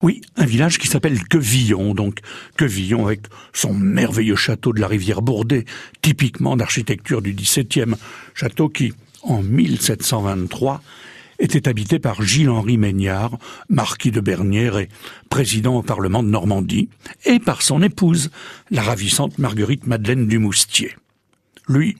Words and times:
Oui, 0.00 0.20
un 0.36 0.46
village 0.46 0.78
qui 0.78 0.86
s'appelle 0.86 1.24
Quevillon, 1.24 1.92
donc 1.92 2.20
Quevillon 2.56 3.06
avec 3.06 3.22
son 3.52 3.74
merveilleux 3.74 4.36
château 4.36 4.72
de 4.72 4.80
la 4.80 4.86
rivière 4.86 5.22
Bourdet, 5.22 5.64
typiquement 6.02 6.56
d'architecture 6.56 7.20
du 7.20 7.32
XVIIe, 7.32 7.96
château 8.32 8.68
qui, 8.68 8.92
en 9.22 9.42
1723, 9.42 10.82
était 11.40 11.68
habité 11.68 11.98
par 11.98 12.22
Gilles-Henri 12.22 12.78
Meignard, 12.78 13.38
marquis 13.68 14.12
de 14.12 14.20
Bernières 14.20 14.78
et 14.78 14.88
président 15.30 15.74
au 15.74 15.82
Parlement 15.82 16.22
de 16.22 16.28
Normandie, 16.28 16.88
et 17.24 17.40
par 17.40 17.62
son 17.62 17.82
épouse, 17.82 18.30
la 18.70 18.82
ravissante 18.82 19.36
Marguerite 19.38 19.88
Madeleine 19.88 20.28
du 20.28 20.38
Moustier. 20.38 20.94
Lui, 21.68 21.96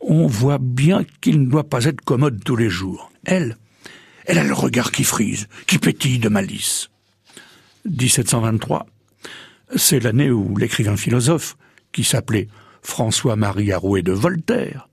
on 0.00 0.26
voit 0.26 0.58
bien 0.60 1.04
qu'il 1.20 1.42
ne 1.42 1.46
doit 1.46 1.68
pas 1.68 1.84
être 1.84 2.00
commode 2.00 2.42
tous 2.42 2.56
les 2.56 2.70
jours. 2.70 3.12
Elle, 3.24 3.56
elle 4.28 4.38
a 4.38 4.44
le 4.44 4.54
regard 4.54 4.92
qui 4.92 5.04
frise, 5.04 5.48
qui 5.66 5.78
pétille 5.78 6.18
de 6.18 6.28
malice. 6.28 6.90
1723, 7.86 8.86
c'est 9.74 10.00
l'année 10.00 10.30
où 10.30 10.56
l'écrivain 10.56 10.96
philosophe, 10.96 11.56
qui 11.92 12.04
s'appelait 12.04 12.48
François-Marie 12.82 13.72
Arouet 13.72 14.02
de 14.02 14.12
Voltaire, 14.12 14.88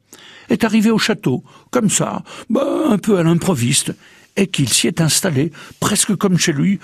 est 0.50 0.64
arrivé 0.64 0.90
au 0.90 0.98
château, 0.98 1.44
comme 1.70 1.90
ça, 1.90 2.24
bah, 2.50 2.86
un 2.88 2.98
peu 2.98 3.18
à 3.18 3.24
l'improviste, 3.24 3.94
et 4.38 4.48
qu'il 4.48 4.70
s'y 4.70 4.88
est 4.88 5.02
installé, 5.02 5.52
presque 5.82 6.16
comme 6.16 6.38
chez 6.38 6.54
lui, 6.54 6.80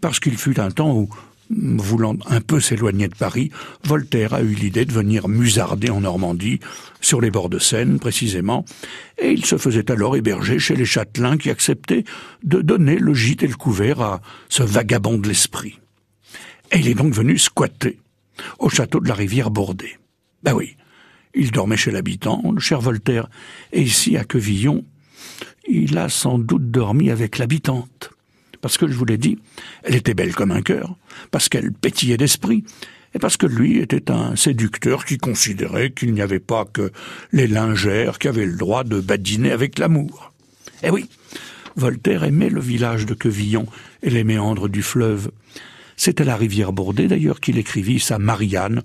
parce 0.00 0.20
qu'il 0.20 0.38
fut 0.38 0.58
un 0.58 0.70
temps 0.70 0.96
où 0.96 1.10
Voulant 1.50 2.16
un 2.26 2.40
peu 2.40 2.60
s'éloigner 2.60 3.08
de 3.08 3.16
Paris, 3.16 3.50
Voltaire 3.82 4.34
a 4.34 4.42
eu 4.42 4.54
l'idée 4.54 4.84
de 4.84 4.92
venir 4.92 5.26
musarder 5.26 5.90
en 5.90 6.02
Normandie, 6.02 6.60
sur 7.00 7.20
les 7.20 7.32
bords 7.32 7.48
de 7.48 7.58
Seine 7.58 7.98
précisément, 7.98 8.64
et 9.18 9.32
il 9.32 9.44
se 9.44 9.58
faisait 9.58 9.90
alors 9.90 10.16
héberger 10.16 10.60
chez 10.60 10.76
les 10.76 10.84
châtelains 10.84 11.38
qui 11.38 11.50
acceptaient 11.50 12.04
de 12.44 12.60
donner 12.60 12.96
le 12.96 13.14
gîte 13.14 13.42
et 13.42 13.48
le 13.48 13.56
couvert 13.56 14.00
à 14.00 14.20
ce 14.48 14.62
vagabond 14.62 15.18
de 15.18 15.26
l'esprit. 15.26 15.80
Et 16.70 16.78
il 16.78 16.86
est 16.86 16.94
donc 16.94 17.12
venu 17.12 17.36
squatter 17.36 17.98
au 18.60 18.68
château 18.68 19.00
de 19.00 19.08
la 19.08 19.14
rivière 19.14 19.50
Bourdet. 19.50 19.98
Ben 20.44 20.54
oui, 20.54 20.76
il 21.34 21.50
dormait 21.50 21.76
chez 21.76 21.90
l'habitant, 21.90 22.42
le 22.54 22.60
cher 22.60 22.80
Voltaire, 22.80 23.28
et 23.72 23.82
ici 23.82 24.16
à 24.16 24.22
Quevillon, 24.22 24.84
il 25.68 25.98
a 25.98 26.08
sans 26.08 26.38
doute 26.38 26.70
dormi 26.70 27.10
avec 27.10 27.38
l'habitante 27.38 28.09
parce 28.60 28.78
que 28.78 28.88
je 28.88 28.94
vous 28.94 29.04
l'ai 29.04 29.18
dit, 29.18 29.38
elle 29.82 29.94
était 29.94 30.14
belle 30.14 30.34
comme 30.34 30.50
un 30.50 30.62
cœur, 30.62 30.96
parce 31.30 31.48
qu'elle 31.48 31.72
pétillait 31.72 32.16
d'esprit, 32.16 32.64
et 33.14 33.18
parce 33.18 33.36
que 33.36 33.46
lui 33.46 33.78
était 33.78 34.10
un 34.10 34.36
séducteur 34.36 35.04
qui 35.04 35.18
considérait 35.18 35.90
qu'il 35.90 36.12
n'y 36.12 36.22
avait 36.22 36.38
pas 36.38 36.64
que 36.64 36.92
les 37.32 37.46
lingères 37.46 38.18
qui 38.18 38.28
avaient 38.28 38.46
le 38.46 38.56
droit 38.56 38.84
de 38.84 39.00
badiner 39.00 39.50
avec 39.50 39.78
l'amour. 39.78 40.32
Eh 40.82 40.90
oui, 40.90 41.08
Voltaire 41.76 42.24
aimait 42.24 42.50
le 42.50 42.60
village 42.60 43.06
de 43.06 43.14
Quevillon 43.14 43.66
et 44.02 44.10
les 44.10 44.24
méandres 44.24 44.68
du 44.68 44.82
fleuve. 44.82 45.30
À 46.06 46.24
la 46.24 46.36
rivière 46.36 46.72
Bourdet 46.72 47.08
d'ailleurs 47.08 47.40
qu'il 47.40 47.58
écrivit 47.58 48.00
sa 48.00 48.18
Marianne, 48.18 48.82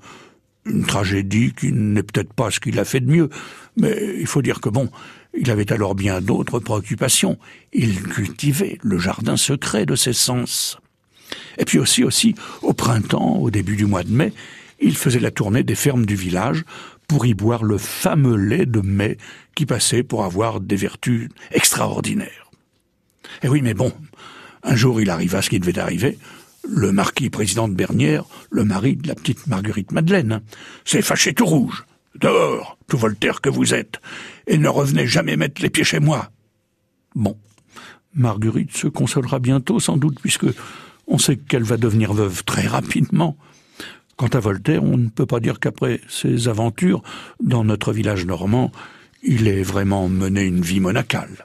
une 0.66 0.86
tragédie 0.86 1.54
qui 1.54 1.72
n'est 1.72 2.04
peut-être 2.04 2.34
pas 2.34 2.52
ce 2.52 2.60
qu'il 2.60 2.80
a 2.80 2.86
fait 2.86 3.00
de 3.00 3.12
mieux, 3.12 3.30
mais 3.78 4.16
il 4.20 4.28
faut 4.28 4.42
dire 4.42 4.62
que 4.62 4.70
bon, 4.70 4.90
il 5.38 5.52
avait 5.52 5.72
alors 5.72 5.96
bien 5.96 6.22
d'autres 6.22 6.60
préoccupations. 6.60 7.38
Il 7.74 8.02
cultivait 8.02 8.78
le 8.82 8.98
jardin 8.98 9.38
secret 9.38 9.86
de 9.86 9.96
ses 9.96 10.14
sens. 10.14 10.80
Et 11.58 11.66
puis 11.66 11.80
aussi, 11.80 12.04
aussi, 12.04 12.36
au 12.62 12.74
printemps, 12.74 13.38
au 13.38 13.52
début 13.52 13.76
du 13.76 13.86
mois 13.86 14.04
de 14.04 14.12
mai, 14.12 14.34
il 14.80 14.96
faisait 14.96 15.20
la 15.20 15.32
tournée 15.32 15.64
des 15.64 15.76
fermes 15.76 16.06
du 16.06 16.16
village 16.16 16.64
pour 17.08 17.26
y 17.26 17.34
boire 17.34 17.64
le 17.64 17.78
fameux 17.78 18.36
lait 18.36 18.66
de 18.66 18.82
mai 18.82 19.18
qui 19.56 19.66
passait 19.66 20.04
pour 20.04 20.24
avoir 20.24 20.60
des 20.60 20.76
vertus 20.76 21.30
extraordinaires. 21.52 22.52
Et 23.44 23.48
oui, 23.48 23.62
mais 23.62 23.74
bon, 23.74 23.94
un 24.64 24.76
jour 24.76 25.02
il 25.02 25.10
arriva 25.10 25.42
ce 25.42 25.50
qui 25.50 25.60
devait 25.60 25.80
arriver. 25.80 26.18
Le 26.68 26.92
marquis 26.92 27.30
président 27.30 27.68
de 27.68 27.74
Bernière, 27.74 28.26
le 28.50 28.64
mari 28.64 28.96
de 28.96 29.08
la 29.08 29.16
petite 29.16 29.48
Marguerite 29.48 29.92
Madeleine, 29.92 30.42
s'est 30.84 31.02
fâché 31.02 31.34
tout 31.34 31.46
rouge. 31.46 31.86
Dehors, 32.16 32.78
tout 32.88 32.98
Voltaire 32.98 33.42
que 33.42 33.50
vous 33.50 33.74
êtes, 33.74 34.00
et 34.48 34.58
ne 34.58 34.70
revenez 34.70 35.06
jamais 35.06 35.36
mettre 35.36 35.62
les 35.62 35.70
pieds 35.70 35.84
chez 35.84 36.00
moi. 36.00 36.32
Bon. 37.14 37.38
Marguerite 38.14 38.76
se 38.76 38.88
consolera 38.88 39.40
bientôt, 39.40 39.80
sans 39.80 39.98
doute, 39.98 40.20
puisque 40.22 40.48
on 41.08 41.18
sait 41.18 41.38
qu'elle 41.38 41.64
va 41.64 41.78
devenir 41.78 42.14
veuve 42.14 42.44
très 42.46 42.66
rapidement. 42.66 43.38
Quant 44.16 44.28
à 44.28 44.40
Voltaire, 44.40 44.84
on 44.84 44.98
ne 44.98 45.10
peut 45.10 45.26
pas 45.26 45.42
dire 45.42 45.60
qu'après 45.60 46.00
ses 46.08 46.48
aventures 46.48 47.04
dans 47.44 47.66
notre 47.66 47.92
village 47.92 48.26
normand, 48.26 48.72
il 49.22 49.48
ait 49.48 49.64
vraiment 49.64 50.08
mené 50.08 50.44
une 50.44 50.62
vie 50.62 50.80
monacale. 50.80 51.36